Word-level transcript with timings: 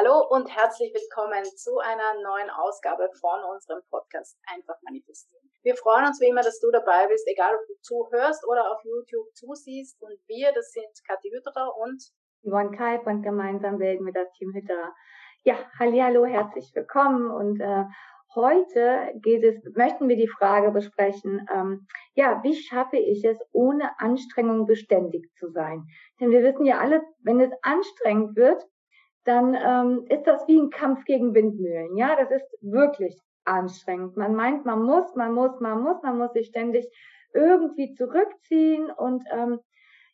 Hallo 0.00 0.24
und 0.30 0.48
herzlich 0.48 0.94
willkommen 0.94 1.44
zu 1.44 1.76
einer 1.76 2.14
neuen 2.22 2.48
Ausgabe 2.48 3.10
von 3.20 3.38
unserem 3.52 3.82
Podcast 3.90 4.38
Einfach 4.46 4.76
manifestieren. 4.82 5.42
Wir 5.62 5.76
freuen 5.76 6.06
uns 6.06 6.18
wie 6.22 6.28
immer, 6.28 6.40
dass 6.40 6.58
du 6.58 6.70
dabei 6.70 7.06
bist, 7.08 7.28
egal 7.28 7.54
ob 7.54 7.66
du 7.66 7.74
zuhörst 7.82 8.48
oder 8.48 8.70
auf 8.70 8.82
YouTube 8.82 9.26
zusiehst. 9.34 10.00
Und 10.00 10.16
wir, 10.26 10.52
das 10.54 10.72
sind 10.72 10.88
Kathi 11.06 11.28
Hütterer 11.28 11.76
und 11.76 12.02
Yvonne 12.42 12.74
Kalb 12.74 13.06
und 13.06 13.20
gemeinsam 13.20 13.76
bilden 13.76 14.06
wir 14.06 14.14
das 14.14 14.32
Team 14.38 14.54
Hütterer. 14.54 14.94
Ja, 15.44 15.56
hallo, 15.78 16.24
herzlich 16.24 16.70
willkommen 16.74 17.30
und 17.30 17.60
äh, 17.60 17.84
Heute 18.32 19.12
geht 19.22 19.42
es, 19.42 19.56
möchten 19.74 20.08
wir 20.08 20.14
die 20.14 20.28
Frage 20.28 20.70
besprechen, 20.70 21.48
ähm, 21.52 21.88
ja, 22.14 22.40
wie 22.44 22.54
schaffe 22.54 22.96
ich 22.96 23.24
es, 23.24 23.36
ohne 23.50 23.98
Anstrengung 23.98 24.66
beständig 24.66 25.28
zu 25.34 25.50
sein? 25.50 25.88
Denn 26.20 26.30
wir 26.30 26.40
wissen 26.44 26.64
ja 26.64 26.78
alle, 26.78 27.02
wenn 27.24 27.40
es 27.40 27.50
anstrengend 27.62 28.36
wird, 28.36 28.62
dann 29.24 29.54
ähm, 29.54 30.06
ist 30.08 30.26
das 30.26 30.46
wie 30.48 30.58
ein 30.58 30.70
Kampf 30.70 31.04
gegen 31.04 31.34
Windmühlen. 31.34 31.96
Ja, 31.96 32.16
das 32.16 32.30
ist 32.30 32.46
wirklich 32.60 33.18
anstrengend. 33.44 34.16
Man 34.16 34.34
meint, 34.34 34.64
man 34.64 34.82
muss, 34.82 35.14
man 35.14 35.32
muss, 35.32 35.60
man 35.60 35.82
muss, 35.82 36.02
man 36.02 36.18
muss 36.18 36.32
sich 36.32 36.48
ständig 36.48 36.88
irgendwie 37.32 37.94
zurückziehen 37.94 38.90
und 38.90 39.24
ähm, 39.32 39.60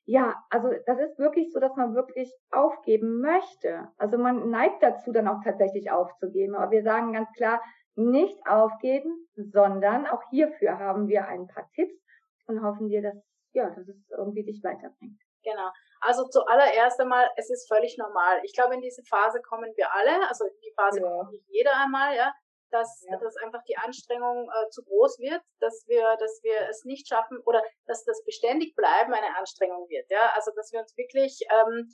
ja, 0.06 0.36
also 0.50 0.70
das 0.86 1.00
ist 1.00 1.18
wirklich 1.18 1.52
so, 1.52 1.58
dass 1.58 1.74
man 1.74 1.94
wirklich 1.94 2.32
aufgeben 2.52 3.20
möchte. 3.20 3.88
Also 3.98 4.18
man 4.18 4.50
neigt 4.50 4.82
dazu, 4.82 5.10
dann 5.10 5.26
auch 5.26 5.42
tatsächlich 5.42 5.90
aufzugeben. 5.90 6.54
Aber 6.54 6.70
wir 6.70 6.84
sagen 6.84 7.12
ganz 7.12 7.28
klar, 7.32 7.60
nicht 7.96 8.38
aufgeben, 8.46 9.26
sondern 9.34 10.06
auch 10.06 10.22
hierfür 10.30 10.78
haben 10.78 11.08
wir 11.08 11.26
ein 11.26 11.48
paar 11.48 11.68
Tipps 11.74 11.98
und 12.46 12.62
hoffen 12.62 12.88
dir, 12.88 13.02
dass, 13.02 13.16
ja, 13.52 13.68
dass 13.70 13.88
es 13.88 13.96
irgendwie 14.16 14.44
dich 14.44 14.62
weiterbringt. 14.62 15.18
Genau. 15.42 15.70
Also 16.06 16.28
zuallererst 16.28 17.00
einmal, 17.00 17.28
es 17.36 17.50
ist 17.50 17.66
völlig 17.66 17.98
normal. 17.98 18.40
Ich 18.44 18.54
glaube, 18.54 18.74
in 18.74 18.80
diese 18.80 19.02
Phase 19.02 19.40
kommen 19.42 19.72
wir 19.74 19.92
alle, 19.92 20.28
also 20.28 20.44
in 20.44 20.60
die 20.62 20.72
Phase 20.76 21.00
ja. 21.00 21.08
kommt 21.08 21.32
nicht 21.32 21.48
jeder 21.48 21.74
einmal, 21.74 22.14
ja, 22.14 22.32
dass, 22.70 23.04
ja. 23.10 23.18
dass 23.18 23.34
einfach 23.38 23.64
die 23.64 23.76
Anstrengung 23.76 24.48
äh, 24.48 24.68
zu 24.70 24.84
groß 24.84 25.18
wird, 25.18 25.42
dass 25.58 25.82
wir, 25.88 26.16
dass 26.20 26.38
wir 26.44 26.68
es 26.70 26.84
nicht 26.84 27.08
schaffen 27.08 27.40
oder 27.44 27.60
dass 27.86 28.04
das 28.04 28.22
beständig 28.24 28.76
bleiben 28.76 29.14
eine 29.14 29.36
Anstrengung 29.36 29.88
wird, 29.88 30.08
ja. 30.08 30.30
Also 30.36 30.52
dass 30.54 30.70
wir 30.70 30.78
uns 30.78 30.96
wirklich 30.96 31.40
ähm, 31.50 31.92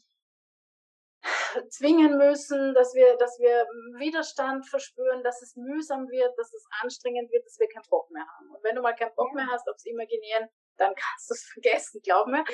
zwingen 1.70 2.19
müssen, 2.19 2.74
dass 2.74 2.92
wir, 2.92 3.16
dass 3.16 3.38
wir 3.38 3.66
Widerstand 3.97 4.69
verspüren, 4.69 5.22
dass 5.22 5.41
es 5.41 5.56
mühsam 5.56 6.10
wird, 6.10 6.36
dass 6.36 6.52
es 6.52 6.66
anstrengend 6.82 7.32
wird, 7.32 7.47
dass 7.47 7.58
wir 7.58 7.69
keinen 7.69 7.88
Bock 7.88 8.10
mehr 8.10 8.26
haben. 8.26 8.50
Und 8.50 8.62
wenn 8.62 8.76
du 8.76 8.82
mal 8.82 8.94
keinen 8.94 9.14
Bock 9.14 9.30
ja. 9.30 9.36
mehr 9.36 9.47
hast 9.50 9.66
aufs 9.70 9.86
Imaginieren, 9.86 10.50
dann 10.77 10.95
kannst 10.95 11.31
du 11.31 11.34
es 11.34 11.45
vergessen, 11.53 12.01
glaub 12.03 12.27
mir. 12.27 12.45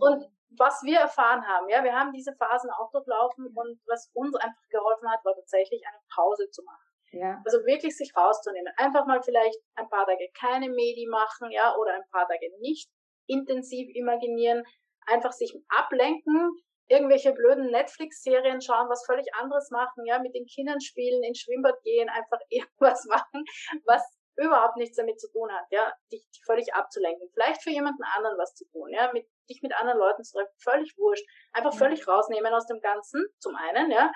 Und 0.00 0.24
was 0.58 0.82
wir 0.84 1.00
erfahren 1.00 1.46
haben, 1.46 1.68
ja, 1.68 1.82
wir 1.82 1.92
haben 1.92 2.12
diese 2.12 2.32
Phasen 2.34 2.70
auch 2.70 2.90
durchlaufen 2.92 3.46
und 3.46 3.80
was 3.86 4.10
uns 4.14 4.34
einfach 4.36 4.68
geholfen 4.70 5.10
hat, 5.10 5.24
war 5.24 5.34
tatsächlich 5.34 5.82
eine 5.86 5.98
Pause 6.14 6.48
zu 6.50 6.62
machen. 6.62 6.86
Ja. 7.12 7.42
Also 7.44 7.58
wirklich 7.66 7.96
sich 7.96 8.12
rauszunehmen. 8.16 8.72
Einfach 8.76 9.06
mal 9.06 9.22
vielleicht 9.22 9.58
ein 9.74 9.88
paar 9.88 10.06
Tage 10.06 10.28
keine 10.38 10.68
Medi 10.68 11.06
machen, 11.10 11.50
ja, 11.50 11.74
oder 11.76 11.94
ein 11.94 12.08
paar 12.10 12.26
Tage 12.26 12.50
nicht 12.60 12.88
intensiv 13.26 13.88
imaginieren, 13.94 14.62
einfach 15.06 15.32
sich 15.32 15.54
ablenken, 15.68 16.52
irgendwelche 16.88 17.32
blöden 17.32 17.70
Netflix-Serien 17.70 18.60
schauen, 18.60 18.88
was 18.88 19.04
völlig 19.06 19.26
anderes 19.34 19.70
machen, 19.70 20.04
ja, 20.06 20.18
mit 20.20 20.34
den 20.34 20.46
Kindern 20.46 20.80
spielen, 20.80 21.22
ins 21.22 21.40
Schwimmbad 21.40 21.80
gehen, 21.82 22.08
einfach 22.08 22.38
irgendwas 22.48 23.04
machen, 23.06 23.44
was 23.84 24.02
überhaupt 24.36 24.76
nichts 24.76 24.96
damit 24.96 25.20
zu 25.20 25.30
tun 25.30 25.50
hat, 25.50 25.64
ja, 25.70 25.92
dich, 26.12 26.28
dich 26.30 26.42
völlig 26.44 26.74
abzulenken. 26.74 27.28
Vielleicht 27.32 27.62
für 27.62 27.70
jemanden 27.70 28.02
anderen 28.16 28.38
was 28.38 28.54
zu 28.54 28.66
tun, 28.66 28.90
ja, 28.90 29.10
mit, 29.12 29.26
dich 29.48 29.62
mit 29.62 29.74
anderen 29.74 29.98
Leuten 29.98 30.24
zu 30.24 30.36
treffen, 30.36 30.52
völlig 30.58 30.96
wurscht. 30.98 31.26
Einfach 31.52 31.74
völlig 31.74 32.06
rausnehmen 32.06 32.52
aus 32.52 32.66
dem 32.66 32.80
Ganzen, 32.80 33.26
zum 33.38 33.56
einen, 33.56 33.90
ja, 33.90 34.12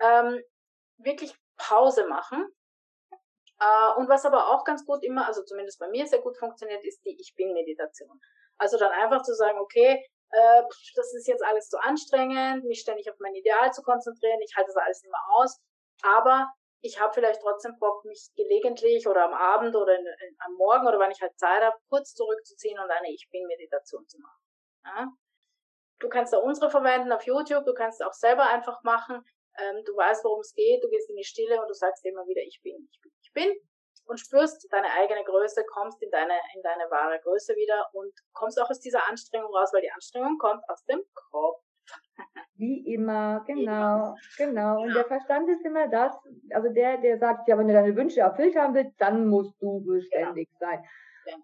ähm, 0.00 0.42
wirklich 0.98 1.34
Pause 1.56 2.06
machen. 2.06 2.46
Äh, 3.60 3.98
und 3.98 4.08
was 4.08 4.26
aber 4.26 4.48
auch 4.48 4.64
ganz 4.64 4.84
gut 4.84 5.02
immer, 5.02 5.26
also 5.26 5.42
zumindest 5.44 5.78
bei 5.78 5.88
mir 5.88 6.06
sehr 6.06 6.20
gut 6.20 6.36
funktioniert, 6.36 6.84
ist 6.84 7.04
die 7.04 7.16
Ich 7.20 7.34
Bin-Meditation. 7.34 8.20
Also 8.58 8.78
dann 8.78 8.92
einfach 8.92 9.22
zu 9.22 9.34
sagen, 9.34 9.58
okay, 9.58 10.04
äh, 10.30 10.62
das 10.94 11.14
ist 11.14 11.26
jetzt 11.26 11.44
alles 11.44 11.68
zu 11.68 11.78
anstrengend, 11.78 12.64
mich 12.64 12.80
ständig 12.80 13.10
auf 13.10 13.16
mein 13.20 13.34
Ideal 13.34 13.72
zu 13.72 13.82
konzentrieren, 13.82 14.40
ich 14.40 14.54
halte 14.56 14.72
das 14.74 14.82
alles 14.82 15.02
nicht 15.02 15.10
mehr 15.10 15.36
aus, 15.36 15.60
aber 16.02 16.52
ich 16.84 17.00
habe 17.00 17.14
vielleicht 17.14 17.40
trotzdem 17.40 17.78
Bock, 17.78 18.04
mich 18.04 18.30
gelegentlich 18.36 19.08
oder 19.08 19.24
am 19.24 19.32
Abend 19.32 19.74
oder 19.74 19.98
in, 19.98 20.06
in, 20.06 20.36
am 20.40 20.52
Morgen 20.54 20.86
oder 20.86 20.98
wann 20.98 21.10
ich 21.10 21.20
halt 21.22 21.36
Zeit 21.38 21.62
habe, 21.62 21.76
kurz 21.88 22.12
zurückzuziehen 22.12 22.78
und 22.78 22.90
eine 22.90 23.10
Ich 23.10 23.26
Bin-Meditation 23.30 24.06
zu 24.06 24.18
machen. 24.20 24.42
Ja? 24.84 25.08
Du 25.98 26.10
kannst 26.10 26.34
da 26.34 26.38
unsere 26.38 26.70
verwenden 26.70 27.10
auf 27.10 27.22
YouTube, 27.22 27.64
du 27.64 27.72
kannst 27.72 28.02
es 28.02 28.06
auch 28.06 28.12
selber 28.12 28.46
einfach 28.50 28.82
machen. 28.82 29.24
Ähm, 29.56 29.82
du 29.86 29.96
weißt, 29.96 30.24
worum 30.24 30.40
es 30.40 30.52
geht, 30.52 30.84
du 30.84 30.90
gehst 30.90 31.08
in 31.08 31.16
die 31.16 31.24
Stille 31.24 31.58
und 31.58 31.68
du 31.68 31.74
sagst 31.74 32.04
immer 32.04 32.26
wieder, 32.26 32.42
ich 32.42 32.60
bin, 32.62 32.86
ich 32.92 33.00
bin, 33.00 33.12
ich 33.22 33.32
bin 33.32 33.54
und 34.04 34.20
spürst 34.20 34.70
deine 34.70 34.90
eigene 34.90 35.24
Größe, 35.24 35.64
kommst 35.64 36.02
in 36.02 36.10
deine, 36.10 36.38
in 36.54 36.62
deine 36.62 36.90
wahre 36.90 37.18
Größe 37.20 37.56
wieder 37.56 37.88
und 37.94 38.12
kommst 38.34 38.60
auch 38.60 38.68
aus 38.68 38.80
dieser 38.80 39.08
Anstrengung 39.08 39.54
raus, 39.54 39.70
weil 39.72 39.80
die 39.80 39.90
Anstrengung 39.90 40.36
kommt 40.36 40.62
aus 40.68 40.84
dem 40.84 41.02
Kopf. 41.14 41.63
Wie 42.56 42.94
immer, 42.94 43.42
genau, 43.46 44.14
genau. 44.38 44.82
Und 44.82 44.94
der 44.94 45.04
Verstand 45.04 45.48
ist 45.48 45.64
immer 45.64 45.88
das, 45.88 46.12
also 46.50 46.72
der, 46.72 46.98
der 46.98 47.18
sagt, 47.18 47.48
ja, 47.48 47.58
wenn 47.58 47.66
du 47.66 47.74
deine 47.74 47.96
Wünsche 47.96 48.20
erfüllt 48.20 48.56
haben 48.56 48.74
willst, 48.74 49.00
dann 49.00 49.26
musst 49.26 49.60
du 49.60 49.84
beständig 49.84 50.48
genau. 50.58 50.70
sein. 50.70 50.84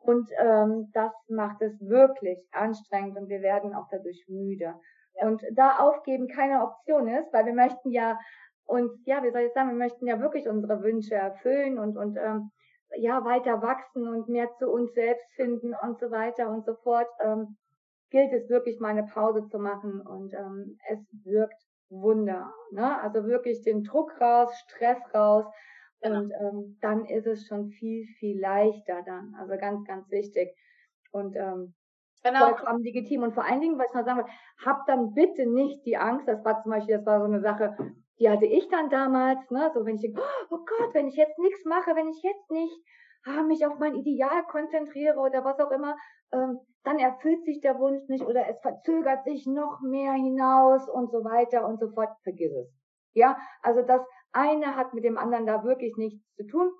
Und 0.02 0.30
ähm, 0.38 0.90
das 0.92 1.12
macht 1.28 1.62
es 1.62 1.72
wirklich 1.80 2.38
anstrengend 2.52 3.16
und 3.18 3.28
wir 3.28 3.40
werden 3.40 3.74
auch 3.74 3.88
dadurch 3.90 4.24
müde. 4.28 4.74
Ja. 5.14 5.26
Und 5.26 5.42
da 5.52 5.78
aufgeben 5.78 6.28
keine 6.28 6.62
Option 6.62 7.08
ist, 7.08 7.32
weil 7.32 7.46
wir 7.46 7.54
möchten 7.54 7.90
ja 7.90 8.18
und 8.70 9.04
ja, 9.04 9.20
wie 9.24 9.32
soll 9.32 9.42
ich 9.42 9.52
sagen, 9.52 9.70
wir 9.70 9.76
möchten 9.76 10.06
ja 10.06 10.20
wirklich 10.20 10.48
unsere 10.48 10.80
Wünsche 10.84 11.16
erfüllen 11.16 11.76
und, 11.80 11.96
und 11.96 12.16
ähm, 12.16 12.52
ja, 12.96 13.24
weiter 13.24 13.62
wachsen 13.62 14.06
und 14.06 14.28
mehr 14.28 14.48
zu 14.60 14.70
uns 14.70 14.94
selbst 14.94 15.26
finden 15.34 15.74
und 15.82 15.98
so 15.98 16.12
weiter 16.12 16.48
und 16.48 16.64
so 16.64 16.76
fort, 16.76 17.08
ähm, 17.20 17.56
gilt 18.10 18.32
es 18.32 18.48
wirklich 18.48 18.80
mal 18.80 18.88
eine 18.88 19.04
Pause 19.04 19.46
zu 19.48 19.58
machen 19.58 20.00
und 20.00 20.34
ähm, 20.34 20.78
es 20.88 20.98
wirkt 21.24 21.62
Wunder. 21.88 22.52
Ne? 22.70 23.00
Also 23.00 23.24
wirklich 23.24 23.62
den 23.62 23.82
Druck 23.82 24.20
raus, 24.20 24.52
Stress 24.60 24.98
raus 25.14 25.44
genau. 26.00 26.18
und 26.20 26.32
ähm, 26.32 26.78
dann 26.80 27.04
ist 27.04 27.26
es 27.26 27.46
schon 27.46 27.68
viel, 27.70 28.04
viel 28.18 28.40
leichter 28.40 29.02
dann. 29.04 29.34
Also 29.38 29.56
ganz, 29.56 29.84
ganz 29.86 30.10
wichtig. 30.10 30.54
Und 31.12 31.36
ähm, 31.36 31.74
Genau. 32.22 32.50
vollkommen 32.50 32.82
legitim. 32.82 33.22
Und 33.22 33.32
vor 33.32 33.44
allen 33.44 33.60
Dingen, 33.60 33.78
was 33.78 33.88
ich 33.88 33.94
mal 33.94 34.04
sagen 34.04 34.18
will, 34.18 34.32
hab 34.64 34.86
dann 34.86 35.14
bitte 35.14 35.46
nicht 35.46 35.86
die 35.86 35.96
Angst, 35.96 36.28
das 36.28 36.44
war 36.44 36.62
zum 36.62 36.72
Beispiel, 36.72 36.98
das 36.98 37.06
war 37.06 37.20
so 37.20 37.24
eine 37.24 37.40
Sache, 37.40 37.76
die 38.18 38.28
hatte 38.28 38.44
ich 38.44 38.68
dann 38.68 38.90
damals, 38.90 39.50
ne, 39.50 39.70
so 39.72 39.84
wenn 39.86 39.94
ich 39.94 40.02
denke, 40.02 40.20
oh 40.50 40.58
Gott, 40.58 40.92
wenn 40.92 41.08
ich 41.08 41.16
jetzt 41.16 41.38
nichts 41.38 41.64
mache, 41.64 41.96
wenn 41.96 42.08
ich 42.08 42.22
jetzt 42.22 42.50
nicht 42.50 42.76
ah, 43.26 43.42
mich 43.42 43.66
auf 43.66 43.78
mein 43.78 43.94
Ideal 43.94 44.44
konzentriere 44.44 45.18
oder 45.18 45.44
was 45.44 45.58
auch 45.58 45.70
immer, 45.70 45.96
ähm, 46.32 46.58
dann 46.84 46.98
erfüllt 46.98 47.44
sich 47.44 47.60
der 47.60 47.78
Wunsch 47.78 48.08
nicht 48.08 48.24
oder 48.24 48.48
es 48.48 48.60
verzögert 48.60 49.24
sich 49.24 49.46
noch 49.46 49.80
mehr 49.80 50.12
hinaus 50.12 50.88
und 50.88 51.10
so 51.10 51.24
weiter 51.24 51.66
und 51.66 51.78
so 51.78 51.90
fort. 51.90 52.10
Vergiss 52.22 52.52
es. 52.52 52.68
Ja, 53.12 53.36
also 53.62 53.82
das 53.82 54.00
eine 54.32 54.76
hat 54.76 54.94
mit 54.94 55.04
dem 55.04 55.18
anderen 55.18 55.46
da 55.46 55.64
wirklich 55.64 55.96
nichts 55.96 56.22
zu 56.36 56.46
tun. 56.46 56.70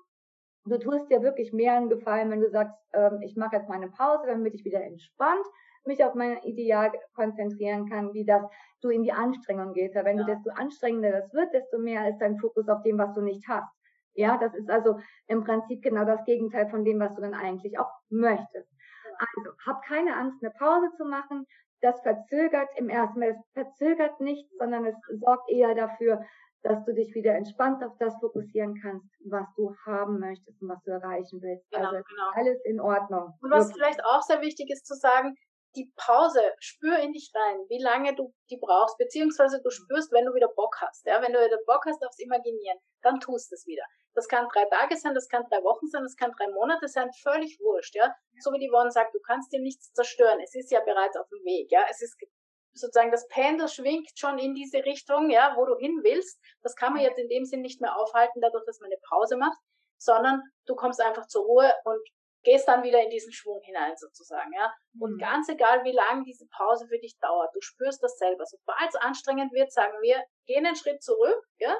Du 0.65 0.77
tust 0.77 1.09
dir 1.09 1.21
wirklich 1.21 1.53
mehr 1.53 1.73
einen 1.73 1.89
Gefallen, 1.89 2.29
wenn 2.31 2.41
du 2.41 2.49
sagst, 2.49 2.75
ähm, 2.93 3.19
ich 3.21 3.35
mache 3.35 3.57
jetzt 3.57 3.69
meine 3.69 3.89
Pause, 3.89 4.27
damit 4.27 4.53
ich 4.53 4.63
wieder 4.63 4.81
entspannt 4.81 5.45
mich 5.85 6.03
auf 6.03 6.13
mein 6.13 6.41
Ideal 6.43 6.91
konzentrieren 7.15 7.89
kann, 7.89 8.13
wie 8.13 8.25
das 8.25 8.43
du 8.81 8.89
in 8.89 9.03
die 9.03 9.11
Anstrengung 9.11 9.73
gehst. 9.73 9.95
Weil 9.95 10.05
wenn 10.05 10.17
ja. 10.17 10.25
du 10.25 10.33
desto 10.33 10.51
anstrengender 10.51 11.11
das 11.11 11.33
wird, 11.33 11.53
desto 11.53 11.79
mehr 11.79 12.07
ist 12.09 12.19
dein 12.19 12.37
Fokus 12.37 12.67
auf 12.67 12.81
dem, 12.83 12.97
was 12.97 13.13
du 13.13 13.21
nicht 13.21 13.47
hast. 13.47 13.71
Ja, 14.13 14.37
das 14.37 14.53
ist 14.53 14.69
also 14.69 14.99
im 15.27 15.43
Prinzip 15.43 15.81
genau 15.81 16.05
das 16.05 16.23
Gegenteil 16.25 16.69
von 16.69 16.83
dem, 16.83 16.99
was 16.99 17.13
du 17.15 17.21
dann 17.21 17.33
eigentlich 17.33 17.79
auch 17.79 17.91
möchtest. 18.09 18.69
Also, 19.17 19.51
hab 19.65 19.83
keine 19.83 20.15
Angst, 20.15 20.43
eine 20.43 20.51
Pause 20.51 20.89
zu 20.97 21.05
machen. 21.05 21.45
Das 21.81 22.01
verzögert 22.01 22.69
im 22.75 22.89
ersten 22.89 23.19
Mal, 23.19 23.29
es 23.29 23.51
verzögert 23.53 24.19
nichts, 24.19 24.51
sondern 24.57 24.85
es 24.85 24.95
sorgt 25.19 25.49
eher 25.49 25.73
dafür, 25.75 26.23
dass 26.63 26.83
du 26.85 26.93
dich 26.93 27.13
wieder 27.15 27.33
entspannt 27.33 27.83
auf 27.83 27.97
das 27.97 28.13
fokussieren 28.19 28.79
kannst, 28.81 29.07
was 29.25 29.47
du 29.55 29.75
haben 29.85 30.19
möchtest 30.19 30.61
und 30.61 30.69
was 30.69 30.81
du 30.83 30.91
erreichen 30.91 31.41
willst. 31.41 31.69
Genau, 31.71 31.89
also 31.89 32.03
genau. 32.03 32.29
alles 32.33 32.61
in 32.65 32.79
Ordnung. 32.79 33.33
Und 33.41 33.51
was 33.51 33.69
Wirklich. 33.69 33.75
vielleicht 33.75 34.05
auch 34.05 34.21
sehr 34.21 34.41
wichtig 34.41 34.69
ist 34.69 34.85
zu 34.85 34.93
sagen, 34.95 35.35
die 35.75 35.91
Pause, 35.95 36.41
spür 36.59 36.99
in 36.99 37.13
dich 37.13 37.31
rein, 37.33 37.57
wie 37.69 37.81
lange 37.81 38.13
du 38.15 38.33
die 38.49 38.59
brauchst, 38.59 38.97
beziehungsweise 38.97 39.61
du 39.63 39.69
spürst, 39.69 40.11
wenn 40.11 40.25
du 40.25 40.33
wieder 40.33 40.49
Bock 40.49 40.75
hast. 40.81 41.05
Ja, 41.05 41.21
wenn 41.21 41.33
du 41.33 41.39
wieder 41.39 41.59
Bock 41.65 41.83
hast 41.85 42.05
aufs 42.05 42.19
Imaginieren, 42.19 42.77
dann 43.01 43.19
tust 43.19 43.51
es 43.53 43.65
wieder. 43.65 43.83
Das 44.13 44.27
kann 44.27 44.47
drei 44.53 44.65
Tage 44.65 44.97
sein, 44.97 45.13
das 45.13 45.29
kann 45.29 45.45
drei 45.49 45.63
Wochen 45.63 45.87
sein, 45.87 46.03
das 46.03 46.15
kann 46.15 46.31
drei 46.37 46.47
Monate 46.51 46.87
sein, 46.87 47.09
völlig 47.23 47.59
wurscht. 47.59 47.95
Ja, 47.95 48.13
so 48.39 48.51
wie 48.51 48.59
die 48.59 48.69
Yvonne 48.69 48.91
sagt, 48.91 49.15
du 49.15 49.19
kannst 49.19 49.51
dir 49.53 49.61
nichts 49.61 49.93
zerstören. 49.93 50.39
Es 50.41 50.53
ist 50.53 50.71
ja 50.71 50.81
bereits 50.81 51.15
auf 51.17 51.27
dem 51.29 51.43
Weg. 51.45 51.71
Ja, 51.71 51.85
es 51.89 52.01
ist 52.01 52.17
sozusagen 52.73 53.11
das 53.11 53.27
Pendel 53.27 53.67
schwingt 53.67 54.09
schon 54.15 54.37
in 54.37 54.53
diese 54.53 54.83
Richtung, 54.85 55.29
ja, 55.29 55.53
wo 55.57 55.65
du 55.65 55.77
hin 55.77 55.99
willst. 56.03 56.39
Das 56.61 56.75
kann 56.75 56.93
man 56.93 57.01
jetzt 57.03 57.19
in 57.19 57.29
dem 57.29 57.45
Sinn 57.45 57.61
nicht 57.61 57.81
mehr 57.81 57.95
aufhalten, 57.97 58.41
dadurch, 58.41 58.65
dass 58.65 58.79
man 58.79 58.87
eine 58.87 58.99
Pause 59.09 59.37
macht, 59.37 59.57
sondern 59.97 60.41
du 60.65 60.75
kommst 60.75 61.01
einfach 61.01 61.27
zur 61.27 61.45
Ruhe 61.45 61.73
und 61.85 62.01
gehst 62.43 62.67
dann 62.67 62.83
wieder 62.83 63.01
in 63.03 63.09
diesen 63.09 63.31
Schwung 63.31 63.61
hinein 63.63 63.95
sozusagen, 63.97 64.51
ja. 64.53 64.73
Und 64.99 65.13
mhm. 65.13 65.19
ganz 65.19 65.49
egal, 65.49 65.83
wie 65.83 65.91
lange 65.91 66.23
diese 66.23 66.47
Pause 66.47 66.87
für 66.87 66.97
dich 66.97 67.17
dauert, 67.19 67.53
du 67.53 67.61
spürst 67.61 68.01
das 68.01 68.17
selber. 68.17 68.45
Sobald 68.45 68.89
es 68.89 68.95
anstrengend 68.95 69.53
wird, 69.53 69.71
sagen 69.71 69.93
wir, 70.01 70.23
geh 70.47 70.57
einen 70.57 70.75
Schritt 70.75 71.03
zurück, 71.03 71.45
ja, 71.59 71.75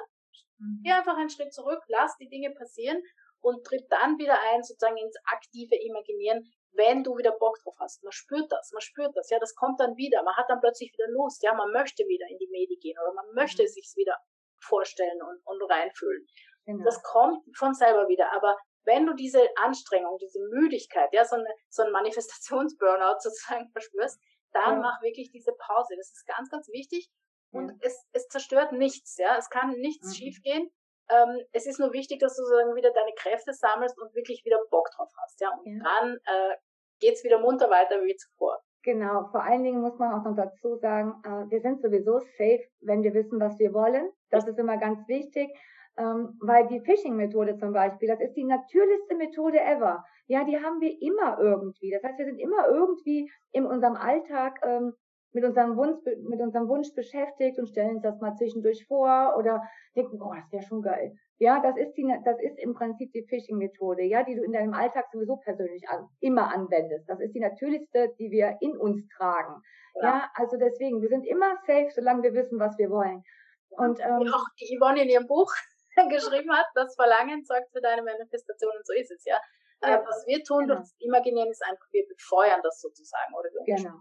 Mhm. 0.62 0.80
Geh 0.84 0.92
einfach 0.92 1.16
einen 1.16 1.30
Schritt 1.30 1.52
zurück, 1.52 1.82
lass 1.88 2.16
die 2.18 2.28
Dinge 2.28 2.50
passieren 2.52 3.02
und 3.40 3.66
tritt 3.66 3.90
dann 3.90 4.18
wieder 4.18 4.38
ein, 4.52 4.62
sozusagen 4.62 4.96
ins 4.96 5.16
aktive 5.24 5.74
Imaginieren, 5.74 6.46
wenn 6.72 7.02
du 7.02 7.18
wieder 7.18 7.32
Bock 7.32 7.58
drauf 7.62 7.74
hast. 7.80 8.02
Man 8.02 8.12
spürt 8.12 8.50
das, 8.50 8.70
man 8.72 8.80
spürt 8.80 9.16
das, 9.16 9.28
ja, 9.30 9.38
das 9.38 9.54
kommt 9.54 9.80
dann 9.80 9.96
wieder. 9.96 10.22
Man 10.22 10.36
hat 10.36 10.48
dann 10.48 10.60
plötzlich 10.60 10.92
wieder 10.92 11.08
Lust, 11.08 11.42
ja, 11.42 11.52
man 11.52 11.72
möchte 11.72 12.04
wieder 12.04 12.26
in 12.30 12.38
die 12.38 12.48
Medi 12.50 12.76
gehen 12.76 12.96
oder 13.02 13.12
man 13.12 13.26
möchte 13.34 13.62
mhm. 13.62 13.68
sich 13.68 13.92
wieder 13.96 14.16
vorstellen 14.60 15.20
und, 15.20 15.40
und 15.44 15.70
reinfühlen. 15.70 16.26
Genau. 16.64 16.84
Das 16.84 17.02
kommt 17.02 17.42
von 17.56 17.74
selber 17.74 18.08
wieder, 18.08 18.32
aber 18.32 18.56
wenn 18.84 19.06
du 19.06 19.14
diese 19.14 19.40
Anstrengung, 19.56 20.18
diese 20.18 20.40
Müdigkeit, 20.50 21.12
ja, 21.12 21.24
so, 21.24 21.36
eine, 21.36 21.48
so 21.68 21.82
ein 21.82 21.92
Manifestationsburnout 21.92 23.18
sozusagen 23.20 23.70
verspürst, 23.70 24.20
dann 24.52 24.76
ja. 24.76 24.80
mach 24.80 25.02
wirklich 25.02 25.30
diese 25.30 25.52
Pause. 25.52 25.94
Das 25.96 26.10
ist 26.10 26.26
ganz, 26.26 26.50
ganz 26.50 26.68
wichtig. 26.68 27.10
Und 27.52 27.68
ja. 27.68 27.76
es, 27.82 28.06
es 28.12 28.28
zerstört 28.28 28.72
nichts, 28.72 29.16
ja. 29.18 29.36
Es 29.38 29.50
kann 29.50 29.72
nichts 29.72 30.08
mhm. 30.08 30.12
schiefgehen. 30.12 30.70
Ähm, 31.10 31.44
es 31.52 31.66
ist 31.66 31.78
nur 31.78 31.92
wichtig, 31.92 32.20
dass 32.20 32.36
du 32.36 32.42
sozusagen 32.42 32.74
wieder 32.74 32.92
deine 32.92 33.12
Kräfte 33.16 33.52
sammelst 33.52 34.00
und 34.00 34.14
wirklich 34.14 34.44
wieder 34.44 34.58
Bock 34.70 34.90
drauf 34.96 35.10
hast, 35.22 35.40
ja. 35.40 35.50
Und 35.50 35.66
ja. 35.66 35.82
dann 35.84 36.16
äh, 36.24 36.56
geht's 37.00 37.24
wieder 37.24 37.40
munter 37.40 37.70
weiter 37.70 38.02
wie 38.02 38.16
zuvor. 38.16 38.60
Genau, 38.84 39.28
vor 39.30 39.44
allen 39.44 39.62
Dingen 39.62 39.80
muss 39.80 39.98
man 39.98 40.12
auch 40.12 40.24
noch 40.24 40.34
dazu 40.34 40.76
sagen, 40.76 41.14
äh, 41.24 41.50
wir 41.50 41.60
sind 41.60 41.82
sowieso 41.82 42.18
safe, 42.18 42.64
wenn 42.80 43.02
wir 43.02 43.14
wissen, 43.14 43.38
was 43.38 43.58
wir 43.58 43.72
wollen. 43.72 44.10
Das 44.30 44.46
ist 44.48 44.58
immer 44.58 44.76
ganz 44.76 45.06
wichtig. 45.06 45.50
Ähm, 45.98 46.38
weil 46.40 46.66
die 46.68 46.80
Phishing-Methode 46.80 47.58
zum 47.58 47.74
Beispiel, 47.74 48.08
das 48.08 48.20
ist 48.20 48.32
die 48.34 48.44
natürlichste 48.44 49.14
Methode 49.14 49.60
ever. 49.60 50.02
Ja, 50.26 50.42
die 50.44 50.56
haben 50.56 50.80
wir 50.80 50.96
immer 51.02 51.38
irgendwie. 51.38 51.90
Das 51.90 52.02
heißt, 52.02 52.18
wir 52.18 52.24
sind 52.24 52.38
immer 52.38 52.66
irgendwie 52.68 53.30
in 53.50 53.66
unserem 53.66 53.96
Alltag 53.96 54.58
ähm, 54.62 54.94
mit 55.32 55.44
unserem 55.44 55.76
Wunsch, 55.76 55.98
mit 56.28 56.40
unserem 56.40 56.68
Wunsch 56.68 56.94
beschäftigt 56.94 57.58
und 57.58 57.68
stellen 57.68 57.96
uns 57.96 58.02
das 58.02 58.20
mal 58.20 58.34
zwischendurch 58.36 58.86
vor 58.86 59.34
oder 59.38 59.62
denken, 59.96 60.20
oh, 60.20 60.34
das 60.34 60.52
wäre 60.52 60.62
schon 60.62 60.82
geil. 60.82 61.14
Ja, 61.38 61.60
das 61.60 61.76
ist 61.76 61.94
die, 61.94 62.06
das 62.24 62.38
ist 62.40 62.58
im 62.58 62.74
Prinzip 62.74 63.10
die 63.12 63.26
Phishing-Methode, 63.28 64.02
ja, 64.02 64.22
die 64.22 64.36
du 64.36 64.42
in 64.42 64.52
deinem 64.52 64.74
Alltag 64.74 65.06
sowieso 65.10 65.36
persönlich 65.36 65.88
an, 65.88 66.06
immer 66.20 66.52
anwendest. 66.52 67.08
Das 67.08 67.18
ist 67.20 67.34
die 67.34 67.40
natürlichste, 67.40 68.14
die 68.18 68.30
wir 68.30 68.58
in 68.60 68.76
uns 68.76 69.08
tragen. 69.16 69.62
Ja. 69.96 70.02
ja, 70.02 70.30
also 70.34 70.56
deswegen, 70.56 71.02
wir 71.02 71.08
sind 71.08 71.26
immer 71.26 71.56
safe, 71.66 71.88
solange 71.90 72.22
wir 72.22 72.34
wissen, 72.34 72.58
was 72.58 72.78
wir 72.78 72.90
wollen. 72.90 73.22
Und 73.70 74.00
ähm, 74.00 74.30
auch 74.32 74.46
die 74.60 74.76
Yvonne 74.76 75.02
in 75.02 75.08
ihrem 75.08 75.26
Buch 75.26 75.50
geschrieben 76.10 76.52
hat, 76.52 76.66
das 76.74 76.94
Verlangen 76.94 77.42
sorgt 77.44 77.70
für 77.72 77.80
deine 77.80 78.02
Manifestation 78.02 78.72
und 78.76 78.86
so 78.86 78.92
ist 78.92 79.10
es, 79.10 79.24
ja. 79.24 79.36
Äh, 79.80 79.90
ja 79.90 80.04
was 80.06 80.24
wir 80.26 80.42
tun 80.44 80.60
genau. 80.60 80.74
durch 80.74 80.88
das 80.88 80.94
Imaginieren 81.00 81.50
ist 81.50 81.62
einfach, 81.64 81.86
wir 81.90 82.06
befeuern 82.06 82.60
das 82.62 82.80
sozusagen 82.80 83.34
oder 83.34 83.48
wir 83.50 83.76
genau. 83.76 83.98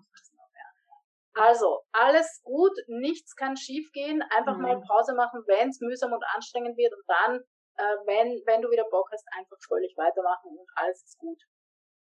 Also, 1.33 1.79
alles 1.93 2.41
gut, 2.43 2.73
nichts 2.87 3.35
kann 3.35 3.55
schiefgehen, 3.55 4.21
einfach 4.35 4.57
mhm. 4.57 4.63
mal 4.63 4.81
Pause 4.81 5.15
machen, 5.15 5.43
wenn 5.47 5.69
es 5.69 5.79
mühsam 5.79 6.11
und 6.11 6.23
anstrengend 6.35 6.75
wird 6.77 6.93
und 6.93 7.03
dann, 7.07 7.39
äh, 7.77 7.95
wenn, 8.05 8.41
wenn 8.45 8.61
du 8.61 8.69
wieder 8.69 8.83
Bock 8.89 9.09
hast, 9.11 9.25
einfach 9.37 9.55
fröhlich 9.65 9.95
weitermachen 9.97 10.57
und 10.57 10.67
alles 10.75 11.01
ist 11.03 11.17
gut. 11.17 11.39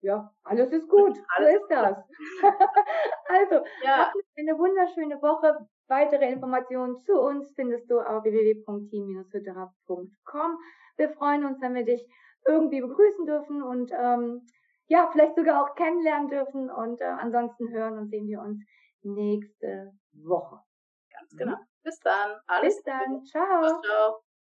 Ja, 0.02 0.30
alles 0.42 0.70
ist 0.72 0.88
gut. 0.88 1.16
Alles 1.36 1.52
so 1.52 1.58
ist 1.62 1.70
das. 1.70 1.96
also, 3.28 3.64
ja. 3.84 4.12
eine 4.36 4.58
wunderschöne 4.58 5.22
Woche. 5.22 5.64
Weitere 5.86 6.28
Informationen 6.28 6.98
zu 6.98 7.20
uns 7.20 7.52
findest 7.54 7.88
du 7.88 8.00
auf 8.00 8.24
www.team-hütterer.com. 8.24 10.58
Wir 10.96 11.10
freuen 11.10 11.44
uns, 11.44 11.60
wenn 11.60 11.74
wir 11.74 11.84
dich 11.84 12.04
irgendwie 12.44 12.80
begrüßen 12.80 13.26
dürfen 13.26 13.62
und 13.62 13.92
ähm, 13.92 14.44
ja, 14.88 15.08
vielleicht 15.12 15.36
sogar 15.36 15.62
auch 15.62 15.76
kennenlernen 15.76 16.26
dürfen. 16.28 16.68
Und 16.68 17.00
äh, 17.00 17.04
ansonsten 17.04 17.70
hören 17.70 17.96
und 17.98 18.08
sehen 18.08 18.26
wir 18.26 18.40
uns 18.40 18.58
nächste 19.04 19.92
Woche. 20.12 20.60
Ganz 21.10 21.36
genau. 21.36 21.56
Bis 21.82 21.98
dann. 22.00 22.40
Alles 22.46 22.76
Bis 22.76 22.84
dann. 22.84 23.24
Ciao. 23.24 23.80
Ciao. 23.82 24.22